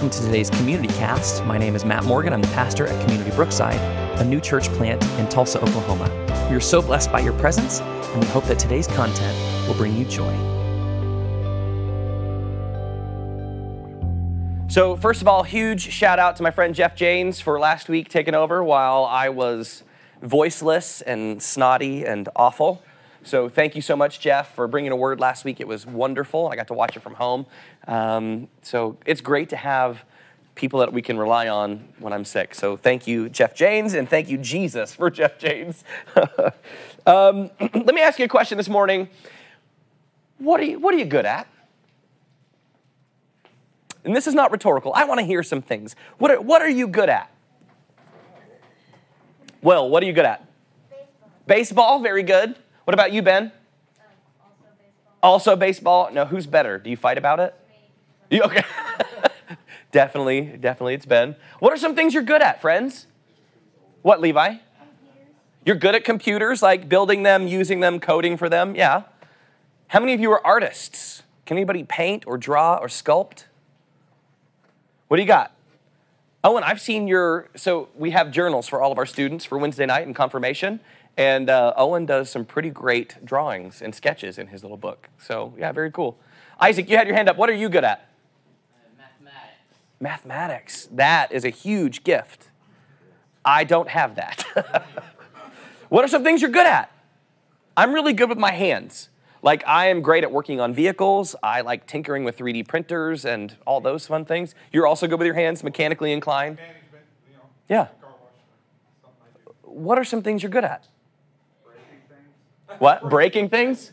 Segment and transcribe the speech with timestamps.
[0.00, 1.44] welcome to today's Community Cast.
[1.44, 2.32] My name is Matt Morgan.
[2.32, 3.78] I'm the pastor at Community Brookside,
[4.18, 6.08] a new church plant in Tulsa, Oklahoma.
[6.48, 9.36] We are so blessed by your presence, and we hope that today's content
[9.68, 10.32] will bring you joy.
[14.70, 18.08] So, first of all, huge shout out to my friend Jeff Janes for last week
[18.08, 19.82] taking over while I was
[20.22, 22.82] voiceless and snotty and awful.
[23.22, 25.60] So thank you so much, Jeff, for bringing a word last week.
[25.60, 26.48] It was wonderful.
[26.48, 27.46] I got to watch it from home.
[27.86, 30.04] Um, so it's great to have
[30.54, 32.54] people that we can rely on when I'm sick.
[32.54, 35.84] So thank you, Jeff Janes, and thank you, Jesus, for Jeff Janes.
[37.06, 39.08] um, let me ask you a question this morning.
[40.38, 41.46] What are you, what are you good at?
[44.02, 44.94] And this is not rhetorical.
[44.94, 45.94] I want to hear some things.
[46.16, 47.30] What are, what are you good at?
[49.62, 50.46] Well, what are you good at?
[50.88, 51.30] Baseball.
[51.46, 52.56] Baseball, very good.
[52.90, 53.44] What about you, Ben?
[53.44, 53.52] Um,
[54.42, 55.20] also baseball.
[55.22, 56.10] Also baseball.
[56.12, 56.76] No, who's better?
[56.76, 57.54] Do you fight about it?
[57.68, 58.36] Me.
[58.36, 58.64] You, okay.
[59.92, 61.36] definitely, definitely, it's Ben.
[61.60, 63.06] What are some things you're good at, friends?
[64.02, 64.56] What, Levi?
[65.64, 68.74] You're good at computers, like building them, using them, coding for them.
[68.74, 69.04] Yeah.
[69.86, 71.22] How many of you are artists?
[71.46, 73.44] Can anybody paint or draw or sculpt?
[75.06, 75.52] What do you got?
[76.42, 77.50] Oh, and I've seen your.
[77.54, 80.80] So we have journals for all of our students for Wednesday night and confirmation.
[81.16, 85.08] And uh, Owen does some pretty great drawings and sketches in his little book.
[85.18, 86.18] So, yeah, very cool.
[86.60, 87.36] Isaac, you had your hand up.
[87.36, 88.10] What are you good at?
[88.72, 89.76] Uh, mathematics.
[90.00, 90.88] Mathematics.
[90.92, 92.50] That is a huge gift.
[93.44, 94.44] I don't have that.
[95.88, 96.92] what are some things you're good at?
[97.76, 99.08] I'm really good with my hands.
[99.42, 101.34] Like, I am great at working on vehicles.
[101.42, 104.54] I like tinkering with 3D printers and all those fun things.
[104.70, 106.58] You're also good with your hands, mechanically inclined?
[107.68, 107.88] Yeah.
[109.62, 110.86] What are some things you're good at?
[112.78, 113.08] What?
[113.08, 113.92] Breaking things?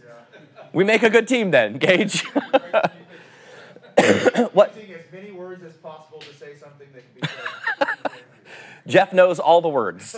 [0.74, 2.24] We make a good team then, Gage.
[4.54, 4.76] what?
[4.76, 8.12] Using as many words as possible to say something that can be said.
[8.88, 10.16] Jeff knows all the words.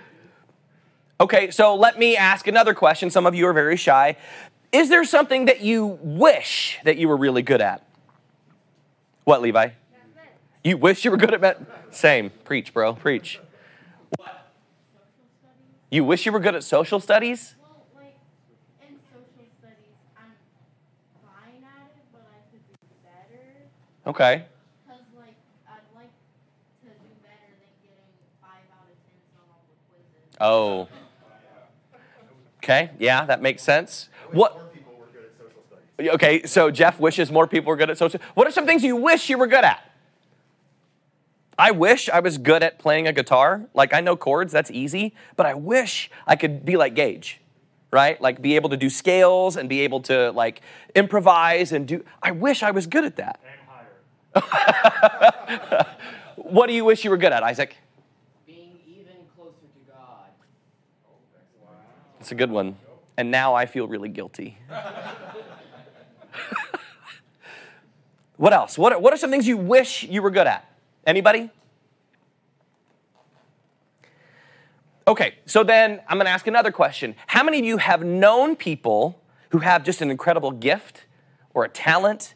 [1.20, 3.10] okay, so let me ask another question.
[3.10, 4.16] Some of you are very shy.
[4.72, 7.86] Is there something that you wish that you were really good at?
[9.24, 9.68] What, Levi?
[10.64, 11.58] You wish you were good at math?
[11.90, 12.30] Same.
[12.44, 12.94] Preach, bro.
[12.94, 13.40] Preach.
[15.92, 17.54] You wish you were good at social studies?
[17.60, 18.16] Well, like
[18.80, 20.32] in social studies, I'm
[21.22, 23.44] fine at it, but I could do better.
[24.06, 24.46] Okay.
[24.86, 25.34] Because, like,
[25.68, 26.08] I'd like
[26.80, 28.08] to do better than getting
[28.40, 30.38] 5 out of 10 on all the quizzes.
[30.40, 30.88] Oh.
[32.64, 34.08] Okay, yeah, that makes sense.
[34.30, 34.72] What?
[36.00, 38.18] Okay, so Jeff wishes more people were good at social.
[38.32, 39.91] What are some things you wish you were good at?
[41.58, 43.66] I wish I was good at playing a guitar.
[43.74, 47.40] Like, I know chords, that's easy, but I wish I could be like Gage,
[47.90, 48.20] right?
[48.20, 50.62] Like, be able to do scales and be able to, like,
[50.94, 52.04] improvise and do.
[52.22, 53.40] I wish I was good at that.
[56.36, 57.76] what do you wish you were good at, Isaac?
[58.46, 60.30] Being even closer to God.
[62.18, 62.76] That's a good one.
[63.18, 64.56] And now I feel really guilty.
[68.38, 68.78] what else?
[68.78, 70.71] What, what are some things you wish you were good at?
[71.06, 71.50] Anybody?
[75.06, 77.16] Okay, so then I'm going to ask another question.
[77.26, 79.20] How many of you have known people
[79.50, 81.06] who have just an incredible gift
[81.54, 82.34] or a talent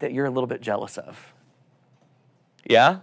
[0.00, 1.32] that you're a little bit jealous of?
[2.68, 2.98] Yeah?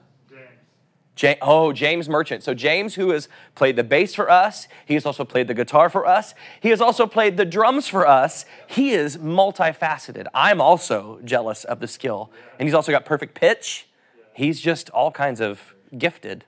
[1.16, 1.40] James.
[1.42, 2.44] oh, James Merchant.
[2.44, 5.90] So, James, who has played the bass for us, he has also played the guitar
[5.90, 8.46] for us, he has also played the drums for us.
[8.68, 10.28] He is multifaceted.
[10.34, 12.32] I'm also jealous of the skill.
[12.60, 13.88] And he's also got perfect pitch
[14.38, 16.46] He's just all kinds of gifted.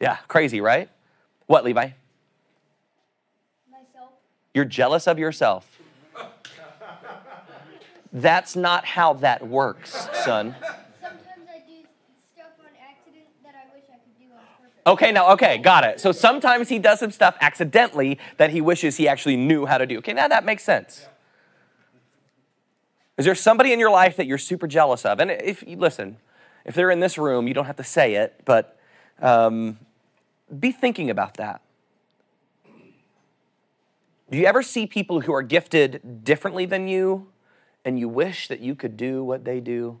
[0.00, 0.90] Yeah, crazy, right?
[1.46, 1.88] What, Levi?
[3.70, 4.10] Myself.
[4.52, 5.80] You're jealous of yourself.
[8.12, 9.92] That's not how that works,
[10.24, 10.56] son.
[11.00, 11.86] Sometimes I do
[12.34, 14.82] stuff on accident that I wish I could do on purpose.
[14.86, 16.00] Okay, now, okay, got it.
[16.00, 19.86] So sometimes he does some stuff accidentally that he wishes he actually knew how to
[19.86, 19.98] do.
[19.98, 21.06] Okay, now that makes sense.
[23.16, 25.18] Is there somebody in your life that you're super jealous of?
[25.18, 26.18] And if you listen,
[26.66, 28.78] if they're in this room, you don't have to say it, but
[29.22, 29.78] um,
[30.58, 31.62] be thinking about that.
[34.28, 37.28] Do you ever see people who are gifted differently than you
[37.84, 40.00] and you wish that you could do what they do?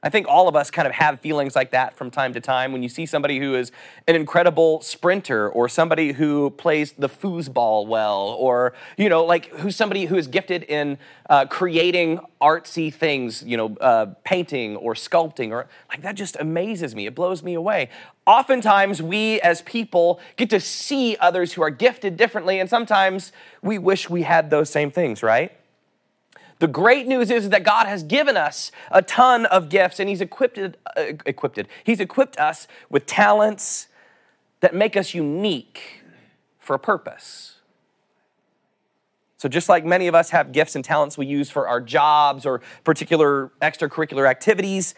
[0.00, 2.70] I think all of us kind of have feelings like that from time to time
[2.70, 3.72] when you see somebody who is
[4.06, 9.74] an incredible sprinter or somebody who plays the foosball well or, you know, like who's
[9.74, 10.98] somebody who is gifted in
[11.28, 16.94] uh, creating artsy things, you know, uh, painting or sculpting or like that just amazes
[16.94, 17.06] me.
[17.06, 17.88] It blows me away.
[18.24, 23.78] Oftentimes we as people get to see others who are gifted differently and sometimes we
[23.78, 25.57] wish we had those same things, right?
[26.58, 30.20] The great news is that God has given us a ton of gifts and he's
[30.20, 30.72] equipped uh,
[31.24, 33.88] equipped he's equipped us with talents
[34.60, 36.02] that make us unique
[36.58, 37.58] for a purpose.
[39.36, 42.44] So, just like many of us have gifts and talents we use for our jobs
[42.44, 44.96] or particular extracurricular activities,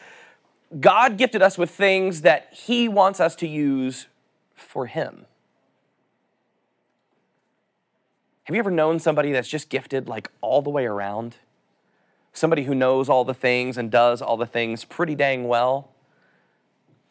[0.80, 4.06] God gifted us with things that He wants us to use
[4.54, 5.26] for Him.
[8.44, 11.36] Have you ever known somebody that's just gifted like all the way around?
[12.32, 15.90] Somebody who knows all the things and does all the things pretty dang well?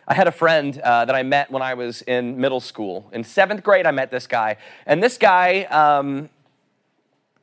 [0.09, 3.07] I had a friend uh, that I met when I was in middle school.
[3.13, 4.57] In seventh grade, I met this guy.
[4.87, 6.29] And this guy, um,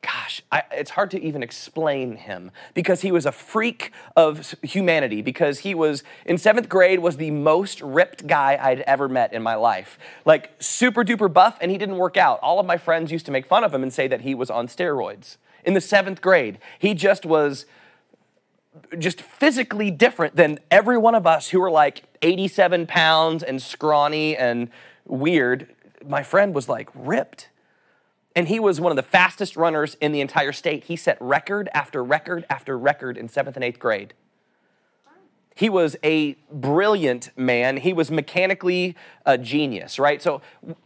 [0.03, 5.23] gosh, I, it's hard to even explain him because he was a freak of humanity.
[5.23, 9.45] Because he was in seventh grade was the most ripped guy I'd ever met in
[9.45, 12.41] my life, like super duper buff, and he didn't work out.
[12.41, 14.51] All of my friends used to make fun of him and say that he was
[14.51, 15.37] on steroids.
[15.67, 17.67] In the seventh grade, he just was
[18.99, 24.37] just physically different than every one of us who were like 87 pounds and scrawny
[24.37, 24.71] and
[25.05, 25.75] weird.
[26.07, 27.49] My friend was like ripped.
[28.35, 30.85] And he was one of the fastest runners in the entire state.
[30.85, 34.13] He set record after record after record in seventh and eighth grade.
[35.57, 37.79] He was a brilliant man.
[37.79, 38.95] He was mechanically
[39.25, 40.21] a genius, right?
[40.21, 40.43] So,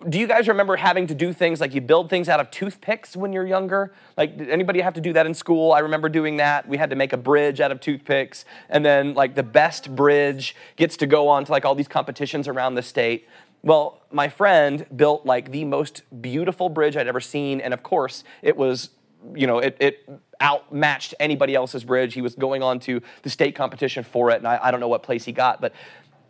[0.08, 3.16] do you guys remember having to do things like you build things out of toothpicks
[3.16, 3.92] when you're younger?
[4.16, 5.72] Like, did anybody have to do that in school?
[5.72, 6.68] I remember doing that.
[6.68, 10.54] We had to make a bridge out of toothpicks, and then like the best bridge
[10.76, 13.26] gets to go on to like all these competitions around the state.
[13.64, 18.22] Well, my friend built like the most beautiful bridge I'd ever seen, and of course,
[18.40, 18.90] it was
[19.34, 20.08] you know, it, it
[20.40, 22.14] outmatched anybody else's bridge.
[22.14, 24.88] He was going on to the state competition for it, and I, I don't know
[24.88, 25.72] what place he got, but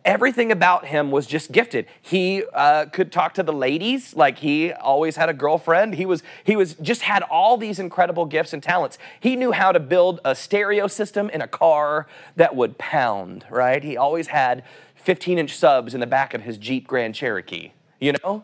[0.05, 1.85] everything about him was just gifted.
[2.01, 5.95] He uh, could talk to the ladies, like he always had a girlfriend.
[5.95, 8.97] He was he was just had all these incredible gifts and talents.
[9.19, 13.45] He knew how to build a stereo system in a car that would pound.
[13.49, 13.83] Right?
[13.83, 14.63] He always had
[14.95, 17.71] 15 inch subs in the back of his Jeep Grand Cherokee.
[17.99, 18.43] You know,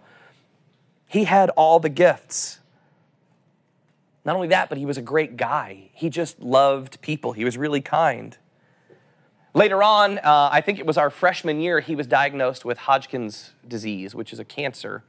[1.07, 2.59] he had all the gifts.
[4.27, 5.89] Not only that, but he was a great guy.
[5.93, 8.37] He just loved people, he was really kind.
[9.53, 13.53] Later on, uh, I think it was our freshman year, he was diagnosed with Hodgkin's
[13.67, 15.03] disease, which is a cancer.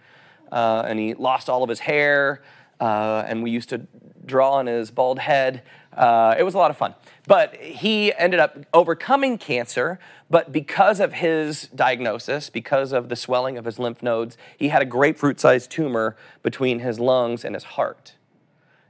[0.51, 2.43] Uh, and he lost all of his hair,
[2.81, 3.87] uh, and we used to
[4.25, 5.63] draw on his bald head.
[5.93, 6.95] Uh, it was a lot of fun.
[7.27, 9.99] But he ended up overcoming cancer,
[10.31, 14.81] but because of his diagnosis, because of the swelling of his lymph nodes, he had
[14.81, 18.15] a grapefruit sized tumor between his lungs and his heart.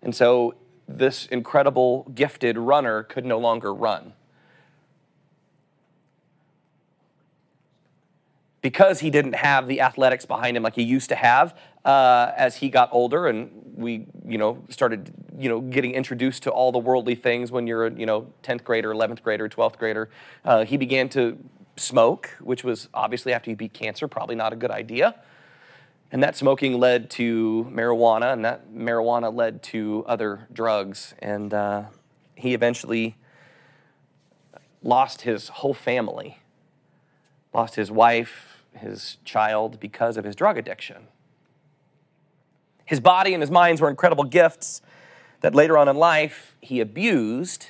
[0.02, 0.54] And so
[0.88, 4.14] this incredible, gifted runner could no longer run.
[8.60, 12.56] Because he didn't have the athletics behind him like he used to have, uh, as
[12.56, 16.78] he got older and we, you know, started, you know, getting introduced to all the
[16.78, 20.10] worldly things when you're, you know, 10th grader, 11th grader, 12th grader,
[20.44, 21.38] uh, he began to
[21.76, 25.14] smoke, which was obviously after you beat cancer, probably not a good idea.
[26.10, 31.14] And that smoking led to marijuana, and that marijuana led to other drugs.
[31.19, 31.84] And uh,
[32.34, 33.16] he eventually
[34.82, 36.38] lost his whole family,
[37.52, 41.08] lost his wife, his child because of his drug addiction.
[42.84, 44.81] His body and his minds were incredible gifts
[45.40, 47.66] that later on in life he abused.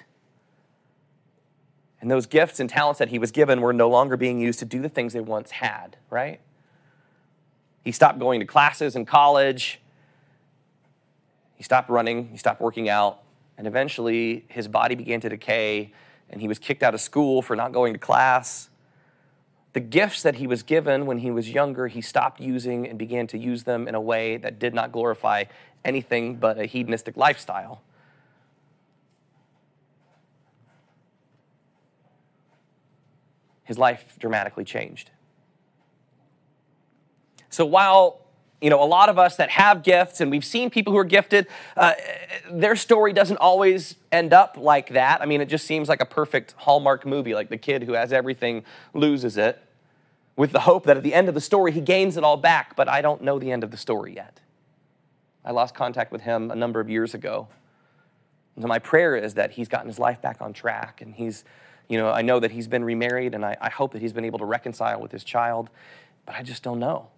[2.01, 4.65] And those gifts and talents that he was given were no longer being used to
[4.65, 6.41] do the things they once had, right?
[7.85, 9.81] He stopped going to classes in college.
[11.55, 12.29] He stopped running.
[12.29, 13.21] He stopped working out.
[13.57, 15.93] And eventually, his body began to decay,
[16.31, 18.71] and he was kicked out of school for not going to class.
[19.73, 23.27] The gifts that he was given when he was younger, he stopped using and began
[23.29, 25.45] to use them in a way that did not glorify
[25.85, 27.83] anything but a hedonistic lifestyle.
[33.65, 35.11] His life dramatically changed.
[37.51, 38.21] So while
[38.61, 41.05] you know, a lot of us that have gifts, and we've seen people who are
[41.05, 41.93] gifted, uh,
[42.51, 45.23] their story doesn't always end up like that.
[45.23, 48.13] I mean, it just seems like a perfect Hallmark movie, like the kid who has
[48.13, 48.65] everything
[48.95, 49.63] loses it,
[50.35, 52.75] with the hope that at the end of the story he gains it all back,
[52.75, 54.41] but I don't know the end of the story yet.
[55.45, 57.49] I lost contact with him a number of years ago.
[58.57, 61.45] And so my prayer is that he's gotten his life back on track, and he's,
[61.89, 64.25] you know, I know that he's been remarried, and I, I hope that he's been
[64.25, 65.71] able to reconcile with his child,
[66.27, 67.09] but I just don't know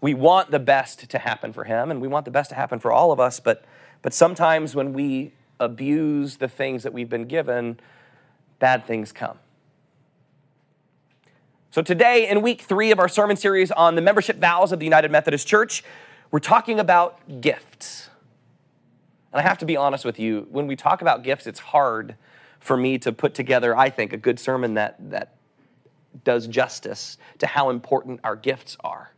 [0.00, 2.78] we want the best to happen for him and we want the best to happen
[2.78, 3.64] for all of us but
[4.02, 7.78] but sometimes when we abuse the things that we've been given
[8.58, 9.38] bad things come
[11.70, 14.86] so today in week 3 of our sermon series on the membership vows of the
[14.86, 15.84] United Methodist Church
[16.30, 18.08] we're talking about gifts
[19.32, 22.16] And I have to be honest with you, when we talk about gifts, it's hard
[22.60, 25.36] for me to put together, I think, a good sermon that, that
[26.24, 29.12] does justice to how important our gifts are.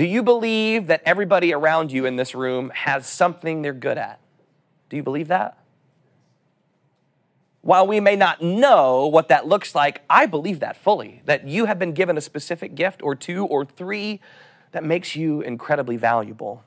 [0.00, 4.18] Do you believe that everybody around you in this room has something they're good at?
[4.88, 5.58] Do you believe that?
[7.60, 11.66] While we may not know what that looks like, I believe that fully that you
[11.66, 14.22] have been given a specific gift or two or three
[14.72, 16.64] that makes you incredibly valuable.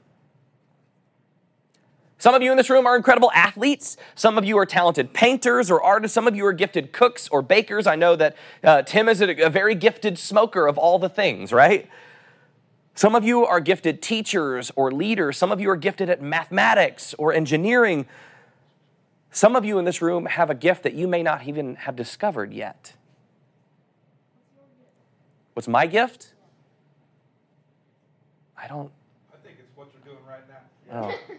[2.20, 3.98] Some of you in this room are incredible athletes.
[4.14, 6.14] Some of you are talented painters or artists.
[6.14, 7.88] Some of you are gifted cooks or bakers.
[7.88, 11.52] I know that uh, Tim is a, a very gifted smoker of all the things,
[11.52, 11.90] right?
[12.96, 15.38] Some of you are gifted teachers or leaders.
[15.38, 18.06] Some of you are gifted at mathematics or engineering.
[19.32, 21.96] Some of you in this room have a gift that you may not even have
[21.96, 22.94] discovered yet.
[25.54, 26.34] What's my gift?
[28.58, 28.92] I don't.
[29.34, 31.02] I think it's what you're doing right now.
[31.02, 31.36] Oh.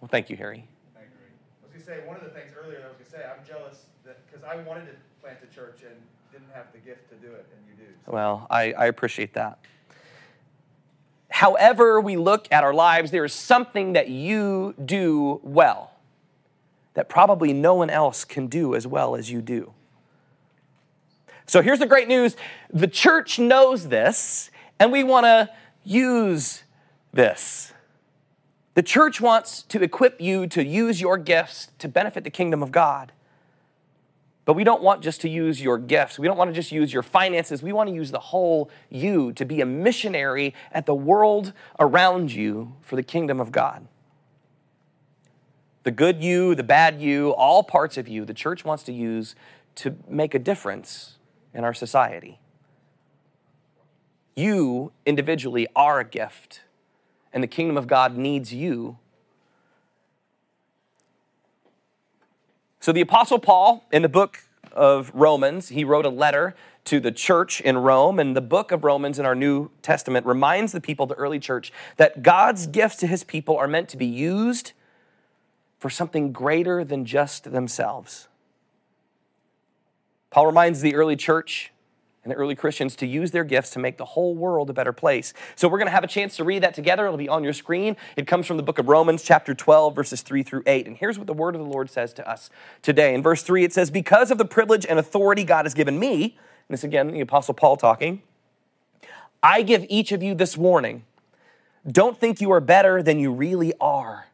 [0.00, 0.66] Well, thank you, Harry.
[0.96, 1.30] I agree.
[1.62, 3.86] I was gonna say, one of the things earlier I was gonna say, I'm jealous
[4.04, 5.96] that, because I wanted to plant a church and
[6.32, 7.90] didn't have the gift to do it, and you do.
[8.04, 9.58] So Well, I, I appreciate that.
[11.38, 15.92] However, we look at our lives, there is something that you do well
[16.94, 19.72] that probably no one else can do as well as you do.
[21.46, 22.34] So here's the great news
[22.70, 25.48] the church knows this, and we want to
[25.84, 26.64] use
[27.12, 27.72] this.
[28.74, 32.72] The church wants to equip you to use your gifts to benefit the kingdom of
[32.72, 33.12] God.
[34.48, 36.18] But we don't want just to use your gifts.
[36.18, 37.62] We don't want to just use your finances.
[37.62, 42.32] We want to use the whole you to be a missionary at the world around
[42.32, 43.86] you for the kingdom of God.
[45.82, 49.34] The good you, the bad you, all parts of you, the church wants to use
[49.74, 51.18] to make a difference
[51.52, 52.40] in our society.
[54.34, 56.62] You individually are a gift,
[57.34, 58.96] and the kingdom of God needs you
[62.88, 66.54] So the Apostle Paul, in the book of Romans, he wrote a letter
[66.84, 70.72] to the church in Rome, and the book of Romans in our New Testament reminds
[70.72, 74.06] the people the early church that God's gifts to his people are meant to be
[74.06, 74.72] used
[75.78, 78.28] for something greater than just themselves.
[80.30, 81.72] Paul reminds the early church
[82.24, 84.92] and the early Christians to use their gifts to make the whole world a better
[84.92, 85.32] place.
[85.54, 87.06] So we're going to have a chance to read that together.
[87.06, 87.96] It'll be on your screen.
[88.16, 90.86] It comes from the book of Romans, chapter 12, verses 3 through 8.
[90.86, 92.50] And here's what the word of the Lord says to us
[92.82, 93.14] today.
[93.14, 96.36] In verse 3, it says, Because of the privilege and authority God has given me,
[96.68, 98.22] and this again, the Apostle Paul talking,
[99.42, 101.04] I give each of you this warning.
[101.90, 104.26] Don't think you are better than you really are.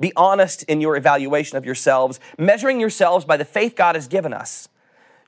[0.00, 4.32] Be honest in your evaluation of yourselves, measuring yourselves by the faith God has given
[4.32, 4.68] us.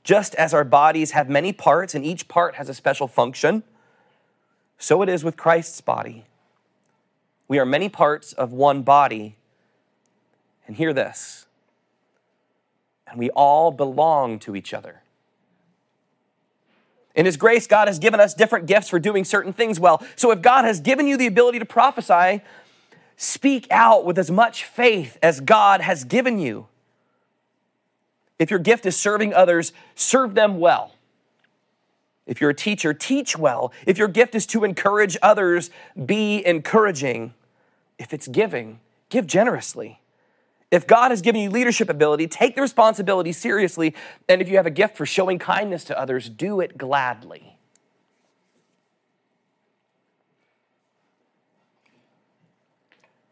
[0.02, 3.62] Just as our bodies have many parts and each part has a special function,
[4.78, 6.24] so it is with Christ's body.
[7.48, 9.36] We are many parts of one body.
[10.66, 11.46] And hear this
[13.10, 15.02] and we all belong to each other.
[17.14, 20.02] In His grace, God has given us different gifts for doing certain things well.
[20.14, 22.42] So if God has given you the ability to prophesy,
[23.16, 26.68] speak out with as much faith as God has given you.
[28.40, 30.94] If your gift is serving others, serve them well.
[32.26, 33.70] If you're a teacher, teach well.
[33.86, 35.70] If your gift is to encourage others,
[36.06, 37.34] be encouraging.
[37.98, 38.80] If it's giving,
[39.10, 40.00] give generously.
[40.70, 43.94] If God has given you leadership ability, take the responsibility seriously.
[44.26, 47.58] And if you have a gift for showing kindness to others, do it gladly.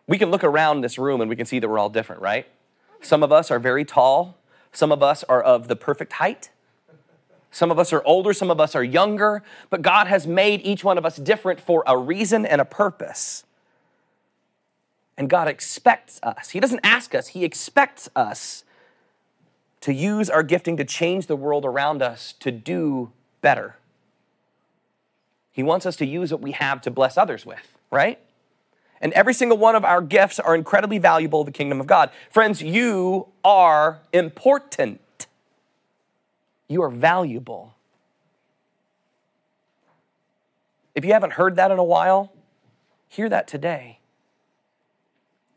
[0.06, 2.46] We can look around this room and we can see that we're all different, right?
[3.00, 4.36] Some of us are very tall,
[4.72, 6.50] some of us are of the perfect height.
[7.50, 10.84] Some of us are older, some of us are younger, but God has made each
[10.84, 13.44] one of us different for a reason and a purpose.
[15.16, 16.50] And God expects us.
[16.50, 18.64] He doesn't ask us, He expects us
[19.80, 23.76] to use our gifting to change the world around us to do better.
[25.50, 28.20] He wants us to use what we have to bless others with, right?
[29.00, 32.10] And every single one of our gifts are incredibly valuable to the kingdom of God.
[32.30, 35.26] Friends, you are important.
[36.68, 37.74] You are valuable.
[40.94, 42.32] If you haven't heard that in a while,
[43.08, 44.00] hear that today.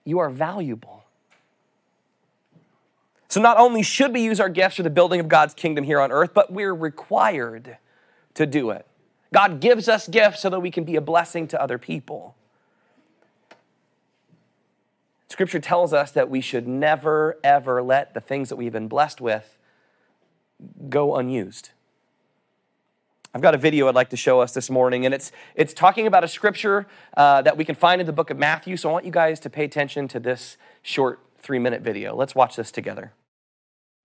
[0.06, 1.04] You are valuable.
[3.28, 6.02] So, not only should we use our gifts for the building of God's kingdom here
[6.02, 7.78] on earth, but we're required
[8.34, 8.86] to do it.
[9.34, 12.36] God gives us gifts so that we can be a blessing to other people.
[15.32, 19.22] Scripture tells us that we should never, ever let the things that we've been blessed
[19.22, 19.58] with
[20.90, 21.70] go unused.
[23.34, 26.06] I've got a video I'd like to show us this morning, and it's, it's talking
[26.06, 26.86] about a scripture
[27.16, 28.76] uh, that we can find in the book of Matthew.
[28.76, 32.14] So I want you guys to pay attention to this short three minute video.
[32.14, 33.14] Let's watch this together.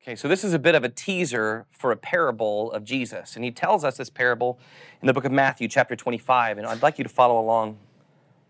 [0.04, 3.35] Okay, so this is a bit of a teaser for a parable of Jesus.
[3.35, 4.61] And he tells us this parable
[5.02, 6.59] in the book of Matthew, chapter 25.
[6.59, 7.78] And I'd like you to follow along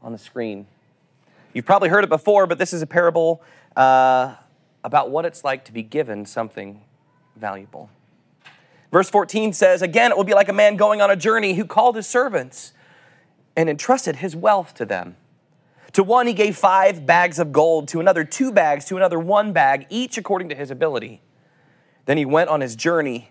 [0.02, 0.66] on the screen.
[1.56, 3.42] You've probably heard it before, but this is a parable
[3.76, 4.34] uh,
[4.84, 6.82] about what it's like to be given something
[7.34, 7.88] valuable.
[8.92, 11.64] Verse 14 says, Again, it will be like a man going on a journey who
[11.64, 12.74] called his servants
[13.56, 15.16] and entrusted his wealth to them.
[15.92, 19.54] To one, he gave five bags of gold, to another, two bags, to another, one
[19.54, 21.22] bag, each according to his ability.
[22.04, 23.30] Then he went on his journey.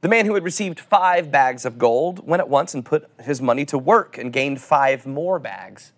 [0.00, 3.42] The man who had received five bags of gold went at once and put his
[3.42, 5.92] money to work and gained five more bags.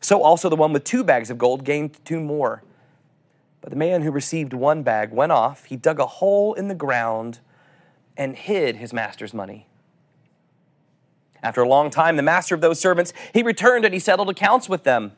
[0.00, 2.62] So also the one with two bags of gold gained two more.
[3.60, 6.74] But the man who received one bag went off, he dug a hole in the
[6.74, 7.40] ground
[8.16, 9.66] and hid his master's money.
[11.42, 14.68] After a long time, the master of those servants, he returned and he settled accounts
[14.68, 15.12] with them.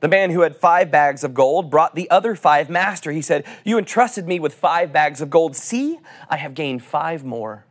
[0.00, 3.12] The man who had five bags of gold brought the other five master.
[3.12, 5.56] He said, You entrusted me with five bags of gold.
[5.56, 7.64] See, I have gained five more.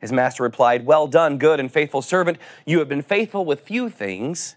[0.00, 2.38] His master replied, Well done, good and faithful servant.
[2.66, 4.56] You have been faithful with few things.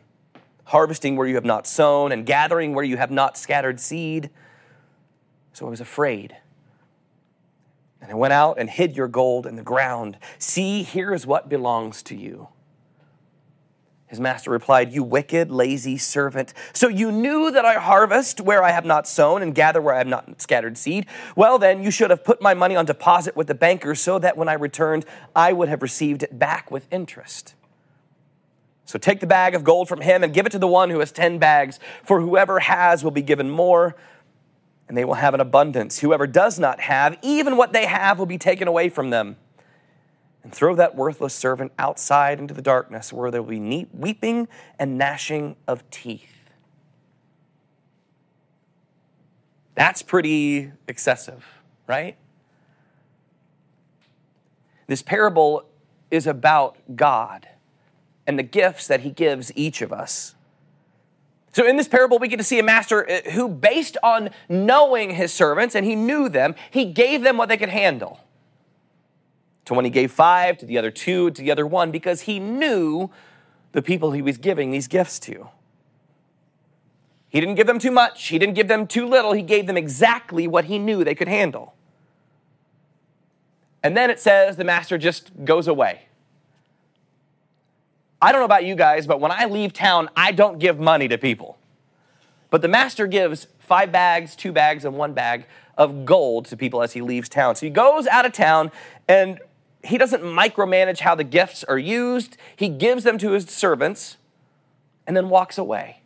[0.71, 4.29] harvesting where you have not sown and gathering where you have not scattered seed.
[5.51, 6.35] So I was afraid.
[8.01, 10.17] And I went out and hid your gold in the ground.
[10.39, 12.47] See, here is what belongs to you.
[14.07, 16.53] His master replied, You wicked, lazy servant.
[16.71, 19.97] So you knew that I harvest where I have not sown and gather where I
[19.97, 21.05] have not scattered seed?
[21.35, 24.37] Well, then you should have put my money on deposit with the banker so that
[24.37, 25.05] when I returned,
[25.35, 27.55] I would have received it back with interest.
[28.85, 30.99] So take the bag of gold from him and give it to the one who
[30.99, 33.95] has 10 bags, for whoever has will be given more,
[34.87, 35.99] and they will have an abundance.
[35.99, 39.37] Whoever does not have, even what they have will be taken away from them
[40.43, 44.97] and throw that worthless servant outside into the darkness where there will be weeping and
[44.97, 46.27] gnashing of teeth.
[49.75, 51.47] That's pretty excessive,
[51.87, 52.17] right?
[54.87, 55.63] This parable
[56.09, 57.47] is about God
[58.31, 60.35] and the gifts that He gives each of us.
[61.51, 65.11] So, in this parable, we get to see a master uh, who, based on knowing
[65.11, 68.21] his servants, and he knew them, he gave them what they could handle.
[69.65, 72.39] To one he gave five, to the other two, to the other one, because he
[72.39, 73.11] knew
[73.73, 75.49] the people he was giving these gifts to.
[77.27, 79.75] He didn't give them too much, he didn't give them too little, he gave them
[79.75, 81.73] exactly what he knew they could handle.
[83.83, 86.07] And then it says the master just goes away.
[88.21, 91.07] I don't know about you guys, but when I leave town, I don't give money
[91.07, 91.57] to people.
[92.51, 95.45] But the master gives five bags, two bags, and one bag
[95.77, 97.55] of gold to people as he leaves town.
[97.55, 98.71] So he goes out of town
[99.07, 99.39] and
[99.83, 102.37] he doesn't micromanage how the gifts are used.
[102.55, 104.17] He gives them to his servants
[105.07, 106.01] and then walks away.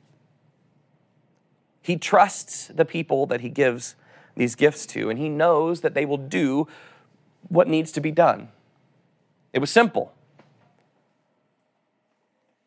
[1.82, 3.96] He trusts the people that he gives
[4.36, 6.68] these gifts to, and he knows that they will do
[7.48, 8.50] what needs to be done.
[9.54, 10.15] It was simple.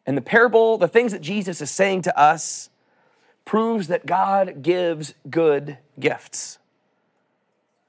[0.08, 2.70] And the parable, the things that Jesus is saying to us,
[3.44, 6.58] proves that God gives good gifts.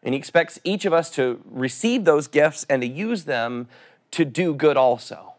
[0.04, 3.70] And he expects each of us to receive those gifts and to use them
[4.12, 5.36] to do good also.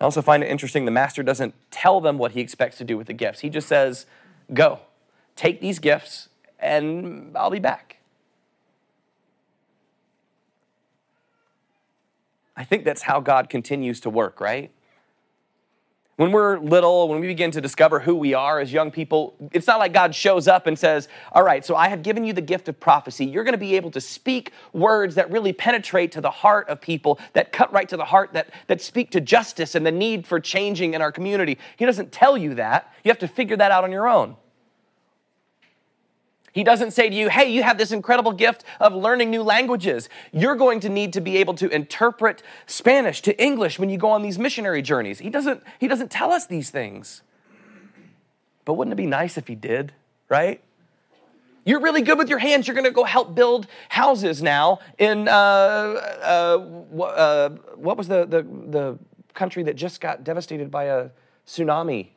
[0.00, 2.98] I also find it interesting the master doesn't tell them what he expects to do
[2.98, 3.38] with the gifts.
[3.38, 4.04] He just says,
[4.52, 4.80] Go,
[5.36, 7.98] take these gifts, and I'll be back.
[12.56, 14.70] I think that's how God continues to work, right?
[16.16, 19.66] When we're little, when we begin to discover who we are as young people, it's
[19.66, 22.40] not like God shows up and says, All right, so I have given you the
[22.40, 23.26] gift of prophecy.
[23.26, 26.80] You're going to be able to speak words that really penetrate to the heart of
[26.80, 30.24] people, that cut right to the heart, that, that speak to justice and the need
[30.24, 31.58] for changing in our community.
[31.76, 32.94] He doesn't tell you that.
[33.02, 34.36] You have to figure that out on your own.
[36.54, 40.08] He doesn't say to you, hey, you have this incredible gift of learning new languages.
[40.32, 44.08] You're going to need to be able to interpret Spanish to English when you go
[44.10, 45.18] on these missionary journeys.
[45.18, 47.22] He doesn't, he doesn't tell us these things.
[48.64, 49.94] But wouldn't it be nice if he did,
[50.28, 50.62] right?
[51.64, 52.68] You're really good with your hands.
[52.68, 58.26] You're going to go help build houses now in uh, uh, uh, what was the,
[58.26, 58.98] the, the
[59.34, 61.08] country that just got devastated by a
[61.48, 62.10] tsunami?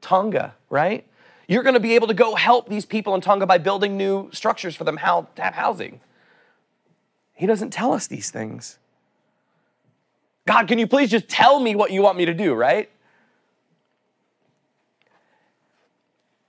[0.00, 1.06] Tonga, right?
[1.46, 4.30] You're going to be able to go help these people in Tonga by building new
[4.32, 6.00] structures for them how, to have housing.
[7.34, 8.78] He doesn't tell us these things.
[10.46, 12.90] God, can you please just tell me what you want me to do, right?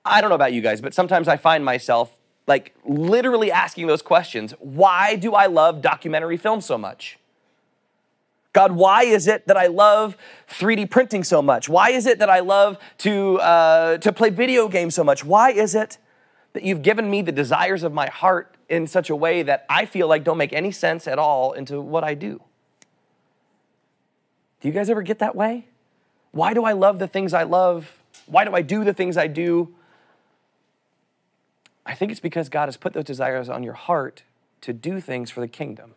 [0.03, 2.15] I don't know about you guys, but sometimes I find myself
[2.47, 4.53] like literally asking those questions.
[4.59, 7.17] Why do I love documentary film so much?
[8.55, 10.15] God, why is it that I love
[10.47, 11.67] 3D printing so much?
[11.67, 15.25] Why is it that I love to, uh, to play video games so much?
[15.25, 15.97] Why is it
[16.53, 19.85] that you've given me the desires of my heart in such a way that I
[19.85, 22.41] feel like don't make any sense at all into what I do?
[24.61, 25.65] Do you guys ever get that way?
[26.31, 27.97] Why do I love the things I love?
[28.25, 29.75] Why do I do the things I do?
[31.85, 34.23] I think it's because God has put those desires on your heart
[34.61, 35.95] to do things for the kingdom.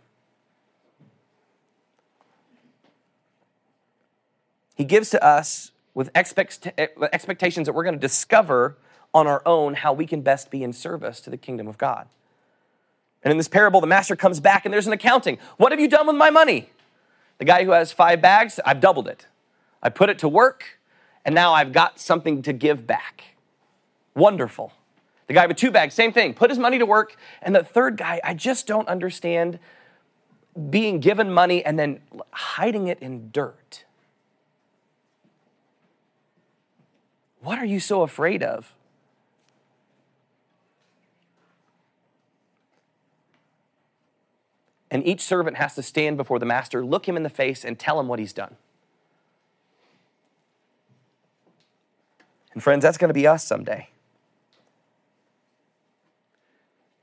[4.78, 8.76] He gives to us with expect- expectations that we're going to discover
[9.12, 12.06] on our own how we can best be in service to the kingdom of God.
[13.24, 15.38] And in this parable, the master comes back and there's an accounting.
[15.56, 16.70] What have you done with my money?
[17.38, 19.26] The guy who has five bags, I've doubled it.
[19.82, 20.78] I put it to work,
[21.24, 23.36] and now I've got something to give back.
[24.14, 24.72] Wonderful.
[25.26, 27.16] The guy with two bags, same thing, put his money to work.
[27.42, 29.58] And the third guy, I just don't understand
[30.70, 33.84] being given money and then hiding it in dirt.
[37.40, 38.74] What are you so afraid of?
[44.90, 47.79] And each servant has to stand before the master, look him in the face, and
[47.79, 48.57] tell him what he's done.
[52.55, 53.88] And friends, that's going to be us someday.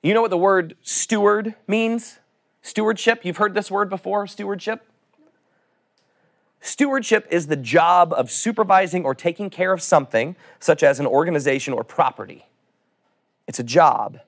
[0.01, 2.19] You know what the word steward means?
[2.61, 3.23] Stewardship.
[3.23, 4.85] You've heard this word before, stewardship?
[6.65, 11.75] Stewardship is the job of supervising or taking care of something, such as an organization
[11.75, 12.47] or property.
[13.45, 14.19] It's a job.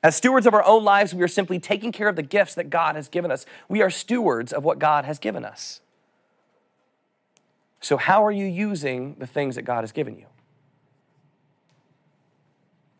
[0.00, 2.70] As stewards of our own lives, we are simply taking care of the gifts that
[2.70, 3.44] God has given us.
[3.68, 5.80] We are stewards of what God has given us.
[7.80, 10.26] So, how are you using the things that God has given you?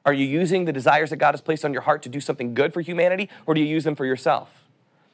[0.04, 2.54] Are you using the desires that God has placed on your heart to do something
[2.54, 4.64] good for humanity, or do you use them for yourself?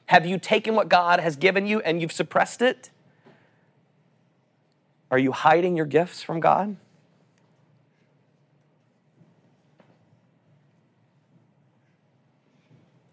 [0.06, 2.88] Have you taken what God has given you and you've suppressed it?
[5.14, 6.74] Are you hiding your gifts from God?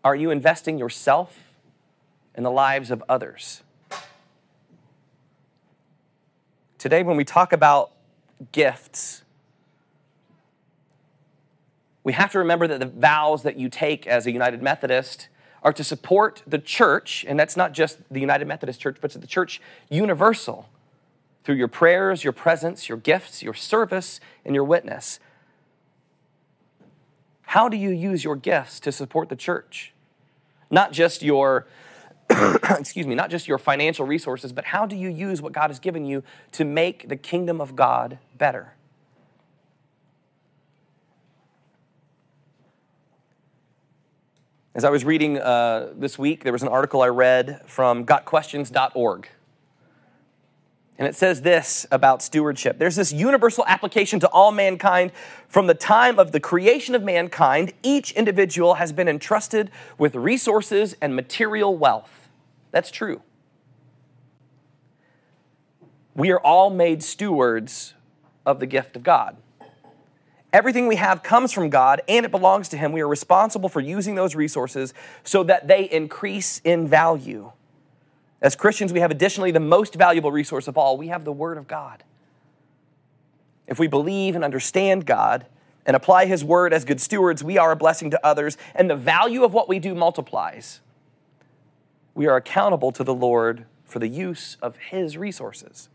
[0.03, 1.53] Are you investing yourself
[2.33, 3.61] in the lives of others?
[6.79, 7.91] Today, when we talk about
[8.51, 9.21] gifts,
[12.03, 15.27] we have to remember that the vows that you take as a United Methodist
[15.61, 19.27] are to support the church, and that's not just the United Methodist Church, but the
[19.27, 19.61] church
[19.91, 20.67] universal
[21.43, 25.19] through your prayers, your presence, your gifts, your service, and your witness.
[27.43, 29.93] How do you use your gifts to support the church?
[30.69, 31.67] Not just your
[32.79, 35.79] excuse me, not just your financial resources, but how do you use what God has
[35.79, 36.23] given you
[36.53, 38.73] to make the kingdom of God better?
[44.73, 49.27] As I was reading uh, this week, there was an article I read from gotquestions.org.
[51.01, 55.11] And it says this about stewardship there's this universal application to all mankind.
[55.47, 60.95] From the time of the creation of mankind, each individual has been entrusted with resources
[61.01, 62.29] and material wealth.
[62.69, 63.23] That's true.
[66.13, 67.95] We are all made stewards
[68.45, 69.37] of the gift of God.
[70.53, 72.91] Everything we have comes from God and it belongs to Him.
[72.91, 77.53] We are responsible for using those resources so that they increase in value.
[78.41, 81.57] As Christians, we have additionally the most valuable resource of all we have the Word
[81.57, 82.03] of God.
[83.67, 85.45] If we believe and understand God
[85.85, 88.95] and apply His Word as good stewards, we are a blessing to others, and the
[88.95, 90.81] value of what we do multiplies.
[92.15, 95.89] We are accountable to the Lord for the use of His resources.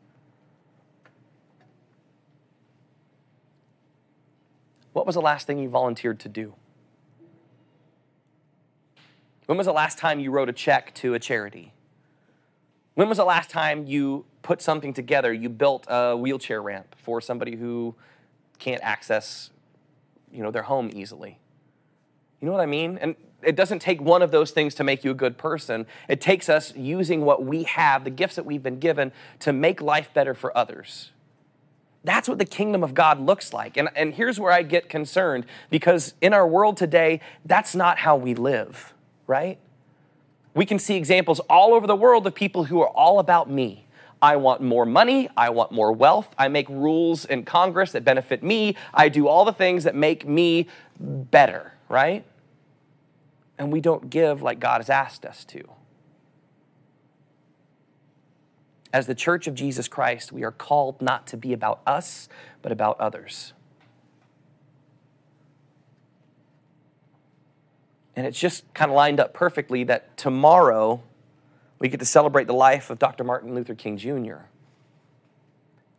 [4.92, 6.54] What was the last thing you volunteered to do?
[9.46, 11.72] When was the last time you wrote a check to a charity?
[12.96, 15.30] When was the last time you put something together?
[15.30, 17.94] You built a wheelchair ramp for somebody who
[18.58, 19.50] can't access,
[20.32, 21.38] you know, their home easily.
[22.40, 22.96] You know what I mean?
[22.98, 25.84] And it doesn't take one of those things to make you a good person.
[26.08, 29.82] It takes us using what we have, the gifts that we've been given, to make
[29.82, 31.10] life better for others.
[32.02, 33.76] That's what the kingdom of God looks like.
[33.76, 38.16] And, and here's where I get concerned because in our world today, that's not how
[38.16, 38.94] we live,
[39.26, 39.58] right?
[40.56, 43.86] We can see examples all over the world of people who are all about me.
[44.22, 45.28] I want more money.
[45.36, 46.34] I want more wealth.
[46.38, 48.74] I make rules in Congress that benefit me.
[48.94, 50.66] I do all the things that make me
[50.98, 52.24] better, right?
[53.58, 55.62] And we don't give like God has asked us to.
[58.94, 62.30] As the church of Jesus Christ, we are called not to be about us,
[62.62, 63.52] but about others.
[68.16, 71.02] And it's just kind of lined up perfectly that tomorrow
[71.78, 73.22] we get to celebrate the life of Dr.
[73.22, 74.46] Martin Luther King Jr.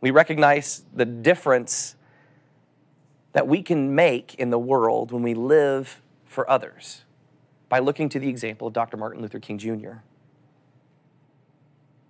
[0.00, 1.94] We recognize the difference
[3.32, 7.04] that we can make in the world when we live for others
[7.68, 8.96] by looking to the example of Dr.
[8.96, 9.98] Martin Luther King Jr.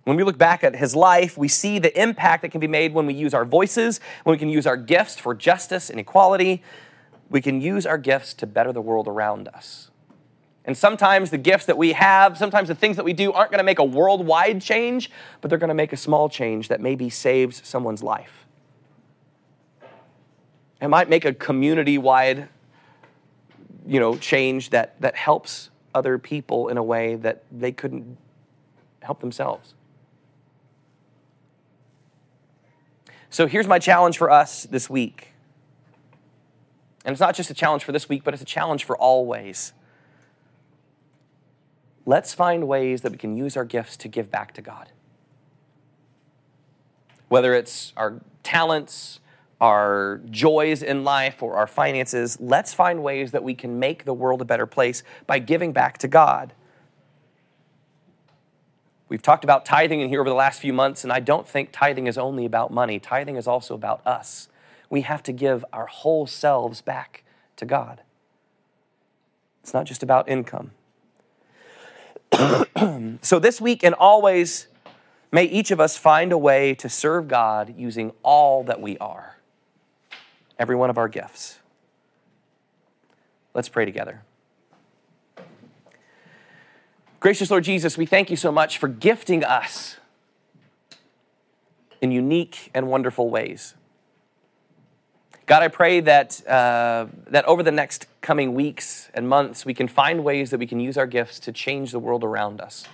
[0.05, 2.93] When we look back at his life, we see the impact that can be made
[2.93, 6.63] when we use our voices, when we can use our gifts for justice and equality.
[7.29, 9.88] We can use our gifts to better the world around us.
[10.65, 13.59] And sometimes the gifts that we have, sometimes the things that we do aren't going
[13.59, 15.09] to make a worldwide change,
[15.41, 18.45] but they're going to make a small change that maybe saves someone's life.
[20.81, 22.49] It might make a community wide
[23.89, 28.17] you know, change that, that helps other people in a way that they couldn't
[29.01, 29.73] help themselves.
[33.31, 35.29] So here's my challenge for us this week.
[37.03, 39.73] And it's not just a challenge for this week, but it's a challenge for always.
[42.09, 44.89] Let's find ways that we can use our gifts to give back to God.
[47.27, 49.19] Whether it's our talents,
[49.61, 54.13] our joys in life, or our finances, let's find ways that we can make the
[54.15, 56.53] world a better place by giving back to God.
[59.07, 61.69] We've talked about tithing in here over the last few months, and I don't think
[61.71, 62.97] tithing is only about money.
[62.97, 64.49] Tithing is also about us.
[64.89, 67.23] We have to give our whole selves back
[67.57, 68.01] to God.
[69.61, 70.71] It's not just about income.
[73.21, 74.67] so, this week and always,
[75.31, 79.37] may each of us find a way to serve God using all that we are,
[80.57, 81.59] every one of our gifts.
[83.53, 84.21] Let's pray together.
[87.19, 89.97] Gracious Lord Jesus, we thank you so much for gifting us
[92.01, 93.75] in unique and wonderful ways.
[95.49, 99.87] God, I pray that, uh, that over the next coming weeks and months, we can
[99.87, 102.87] find ways that we can use our gifts to change the world around us.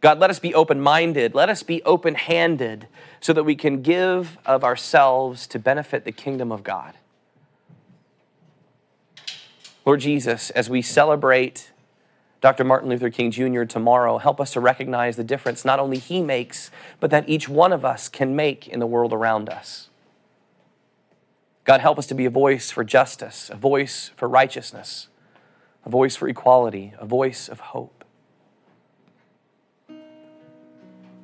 [0.00, 1.34] God, let us be open minded.
[1.34, 2.86] Let us be open handed
[3.20, 6.94] so that we can give of ourselves to benefit the kingdom of God.
[9.84, 11.72] Lord Jesus, as we celebrate
[12.40, 12.62] Dr.
[12.62, 13.64] Martin Luther King Jr.
[13.64, 14.18] tomorrow.
[14.18, 17.84] Help us to recognize the difference not only he makes, but that each one of
[17.84, 19.88] us can make in the world around us.
[21.64, 25.08] God, help us to be a voice for justice, a voice for righteousness,
[25.84, 28.04] a voice for equality, a voice of hope.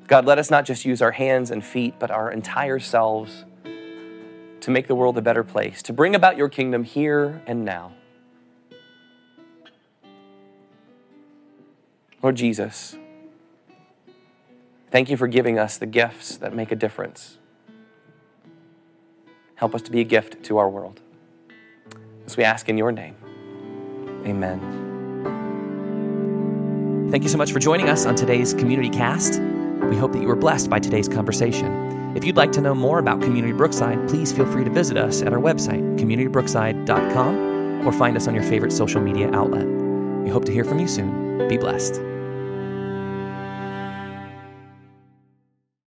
[0.07, 3.44] God, let us not just use our hands and feet, but our entire selves
[4.61, 7.92] to make the world a better place, to bring about your kingdom here and now.
[12.22, 12.96] Lord Jesus,
[14.90, 17.38] thank you for giving us the gifts that make a difference.
[19.61, 21.01] Help us to be a gift to our world.
[22.25, 23.14] As we ask in your name,
[24.25, 24.59] amen.
[27.11, 29.38] Thank you so much for joining us on today's Community Cast.
[29.90, 32.16] We hope that you were blessed by today's conversation.
[32.16, 35.20] If you'd like to know more about Community Brookside, please feel free to visit us
[35.20, 39.66] at our website, communitybrookside.com, or find us on your favorite social media outlet.
[39.66, 41.46] We hope to hear from you soon.
[41.49, 42.01] Be blessed.